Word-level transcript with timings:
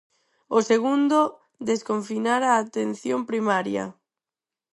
O 0.57 0.59
segundo, 0.71 1.17
desconfinar 1.69 2.41
a 2.45 2.53
atención 2.63 3.19
primaria. 3.31 3.83